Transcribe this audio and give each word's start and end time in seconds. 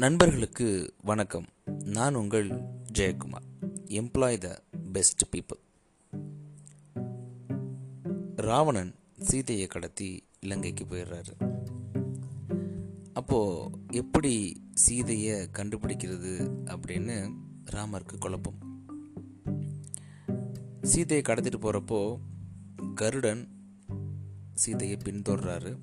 நண்பர்களுக்கு 0.00 0.94
வணக்கம். 1.02 1.46
நான் 1.66 2.14
உங்கள் 2.14 2.50
Jayakumar 2.92 3.46
employ 3.86 4.38
the 4.38 4.62
best 4.92 5.22
people 5.34 5.60
Ravanan 8.36 8.94
சீதையை 9.20 9.66
கடத்தி 9.66 10.24
இலங்கைக்கு 10.40 10.84
போயிடுறாரு. 10.84 11.34
அப்போது 13.12 13.70
எப்படி 13.92 14.62
சீதையை 14.74 15.48
கண்டுபிடிக்கிறது 15.52 16.50
அப்படின்னு 16.64 17.34
ராமருக்கு 17.70 18.18
குழப்பம். 18.18 18.58
சீதையை 20.82 21.24
கடத்திட்டு 21.28 21.60
போகிறப்போ 21.60 22.18
கருடன் 22.94 23.48
சீதையை 24.52 24.96
பின்தொடர்றாரு. 24.96 25.78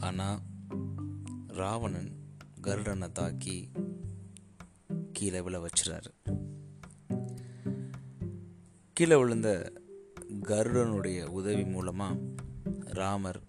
ஆனால் 0.00 0.40
ராவணன் 1.46 2.17
கருடனை 2.68 3.12
தாக்கி 3.12 3.70
கீழே 5.12 5.40
விழ 5.40 5.58
வச்சுறாரு. 5.58 6.10
கீழே 8.92 9.16
விழுந்த 9.16 9.72
கருடனுடைய 10.42 11.30
உதவி 11.30 11.64
மூலமாக 11.64 12.18
ராமர் 12.84 13.42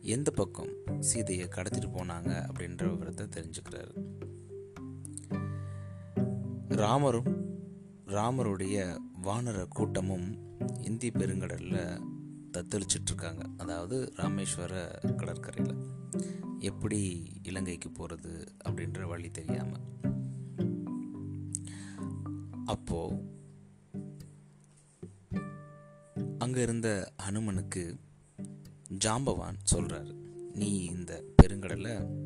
எந்த 0.00 0.30
பக்கம் 0.30 0.72
சீதையை 1.00 1.48
கடத்திட்டு 1.48 1.88
போனாங்க 1.94 2.30
அப்படின்ற 2.50 2.88
விவரத்தை 2.88 3.26
தெரிஞ்சுக்கிறாரு. 3.26 3.94
ராமரும் 6.68 7.32
ராமருடைய 8.06 8.98
வானர 9.22 9.66
கூட்டமும் 9.68 10.58
இந்தி 10.80 11.10
பெருங்கடலில் 11.10 12.00
தத்தளிச்சிட்ருக்காங்க. 12.52 13.42
அதாவது 13.58 14.12
ராமேஸ்வர 14.16 14.74
கடற்கரையில். 15.16 15.84
எப்படி 16.60 17.30
இலங்கைக்கு 17.42 17.90
போகிறது 17.90 18.52
அப்படின்ற 18.64 19.04
வழி 19.04 19.30
தெரியாமல் 19.30 19.80
அப்போது 22.64 23.38
அங்கே 26.38 26.62
இருந்த 26.62 27.12
ஹனுமனுக்கு 27.28 27.98
ஜாம்பவான் 29.04 29.58
சொல்கிறாரு 29.72 30.14
நீ 30.54 30.84
இந்த 30.84 31.24
பெருங்கடலை 31.42 32.24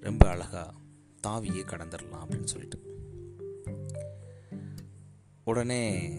ரொம்ப 0.00 0.28
அழகாக 0.28 0.74
தாவியே 1.26 1.66
கடந்துடலாம் 1.66 2.26
அப்படின்னு 2.26 2.44
சொல்லிட்டு. 2.44 2.82
உடனே 5.44 6.10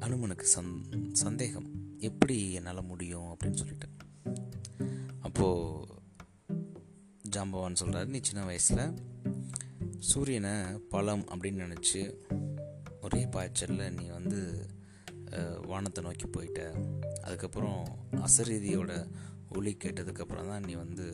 ஹனுமனுக்கு 0.00 0.44
சந் 0.56 1.12
சந்தேகம் 1.12 1.98
எப்படி 1.98 2.52
என்னால் 2.52 2.84
முடியும்? 2.84 3.36
அப்படின்னு 3.36 3.54
சொல்லிட்டு. 3.54 3.88
அப்போது 5.20 6.01
ஜாம்பவான் 7.34 7.80
சொல்கிறாரு 7.80 8.08
நீ 8.14 8.18
சின்ன 8.28 8.44
வயசில் 8.44 8.84
சூரியனை 9.98 10.54
பழம் 10.92 11.24
அப்படின்னு 11.32 11.62
நினச்சி 11.64 12.00
ஒரே 13.00 13.20
பாய்ச்சலில் 13.26 13.94
நீ 13.98 14.04
வந்து 14.08 14.40
வானத்தை 15.66 16.00
நோக்கி 16.04 16.26
போயிட்ட. 16.26 16.60
அதுக்கப்புறம் 17.22 17.82
அசரீதியோட 18.26 18.92
ஒளி 19.56 19.72
கேட்டதுக்கப்புறம் 19.84 20.50
தான் 20.50 20.62
நீ 20.62 20.74
வந்து 20.74 21.06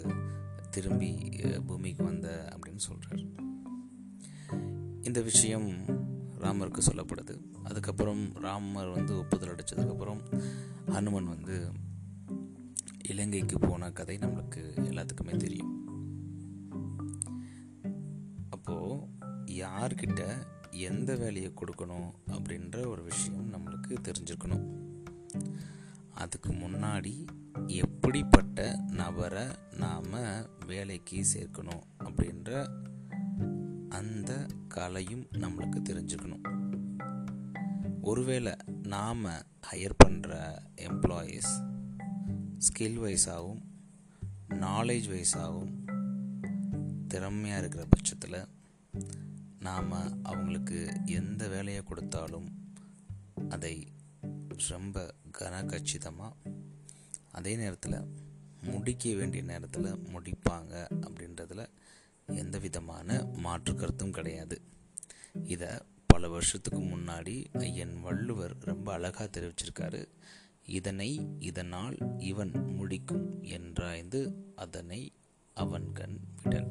திரும்பி 0.71 1.11
பூமிக்கு 1.67 2.05
வந்த 2.05 2.29
அப்படின்னு 2.55 2.83
சொல்கிறார் 2.89 3.23
இந்த 5.03 5.21
விஷயம் 5.21 5.69
ராமருக்கு 6.45 6.83
சொல்லப்படுது. 6.89 7.37
அதுக்கப்புறம் 7.65 8.25
ராமர் 8.47 8.89
வந்து 8.89 9.13
ஒப்புதல் 9.19 9.53
அடித்ததுக்கப்புறம் 9.55 10.23
ஹனுமன் 10.95 11.33
வந்து 11.35 11.59
இலங்கைக்கு 13.13 13.59
போன 13.59 13.91
கதை 13.91 14.19
நம்மளுக்கு 14.19 14.63
எல்லாத்துக்குமே 14.89 15.37
தெரியும். 15.37 15.73
யார்கிட்ட 19.61 20.47
எந்த 20.71 21.17
வேலையை 21.17 21.53
கொடுக்கணும் 21.55 22.11
அப்படின்ற 22.31 22.87
ஒரு 22.87 23.03
விஷயம் 23.03 23.53
நம்மளுக்கு 23.53 23.99
தெரிஞ்சிருக்கணும். 24.03 24.67
அதுக்கு 26.15 26.53
முன்னாடி 26.53 27.27
எப்படிப்பட்ட 27.67 28.81
நபரை 28.89 29.45
நாம் 29.77 30.13
வேலைக்கு 30.67 31.27
சேர்க்கணும் 31.35 31.83
அப்படின்ற 31.99 32.51
அந்த 33.89 34.47
கலையும் 34.69 35.27
நம்மளுக்கு 35.33 35.81
தெரிஞ்சுக்கணும் 35.91 36.45
ஒருவேளை 38.03 38.53
நாம் 38.83 39.25
ஹையர் 39.73 39.99
பண்ணுற 40.05 40.59
எம்ப்ளாயீஸ் 40.77 41.53
ஸ்கில் 42.59 42.99
வைஸாகவும் 42.99 43.63
நாலேஜ் 44.49 45.09
வைஸாகவும் 45.09 45.75
திறமையாக 47.09 47.59
இருக்கிற 47.59 47.85
பட்சத்தில் 47.89 48.41
நாம் 49.61 50.23
அவங்களுக்கு 50.23 50.93
எந்த 51.05 51.49
வேலையை 51.49 51.83
கொடுத்தாலும் 51.83 52.49
அதை 53.49 53.89
ரொம்ப 54.69 55.15
கனகச்சிதமாக 55.39 56.33
அதே 57.33 57.57
நேரத்தில் 57.57 58.27
முடிக்க 58.63 59.15
வேண்டிய 59.15 59.43
நேரத்தில் 59.43 59.85
முடிப்பாங்க 59.85 60.75
அப்படின்றதுல 61.01 61.67
எந்த 62.27 62.59
விதமான 62.59 63.25
மாற்று 63.25 63.75
கருத்தும் 63.75 64.11
கிடையாது. 64.11 64.63
இதை 65.45 65.69
பல 66.07 66.29
வருஷத்துக்கு 66.29 66.81
முன்னாடி 66.81 67.59
ஐயன் 67.59 68.01
வள்ளுவர் 68.01 68.57
ரொம்ப 68.59 68.93
அழகாக 68.93 69.41
தெரிவிச்சிருக்காரு. 69.41 70.07
இதனை 70.65 71.37
இதனால் 71.39 71.97
இவன் 72.19 72.51
முடிக்கும் 72.51 73.43
என்றாய்ந்து 73.43 74.33
அதனை 74.57 75.13
அவன் 75.55 75.93
கண் 75.93 76.19
விடல். 76.43 76.69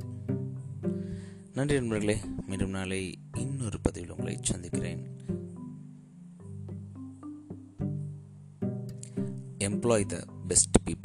நன்றி 1.58 1.76
நண்பர்களே 1.76 2.18
மீண்டும் 2.48 2.70
நாளை 2.70 3.20
இன்னொரு 3.38 3.80
பதிவில் 3.82 4.10
உங்களை 4.10 4.38
சந்திக்கிறேன். 4.42 5.08
Employee 9.58 10.06
the 10.06 10.26
best 10.48 10.76
people 10.86 10.97